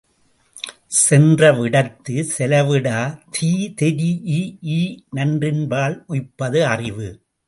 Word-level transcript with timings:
சென்றவிடத்துச் 0.99 2.31
செலவிடா 2.37 3.01
தீதொரீஇ 3.31 4.79
நன்றின்பால் 5.15 5.97
உய்ப்பது 6.07 6.65
அறிவு. 6.65 7.09